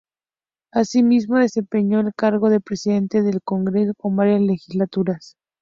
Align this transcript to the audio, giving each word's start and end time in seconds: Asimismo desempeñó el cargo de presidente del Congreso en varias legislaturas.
Asimismo 0.73 1.37
desempeñó 1.37 1.99
el 1.99 2.15
cargo 2.15 2.49
de 2.49 2.59
presidente 2.59 3.21
del 3.21 3.43
Congreso 3.43 3.93
en 4.03 4.15
varias 4.15 4.41
legislaturas. 4.41 5.37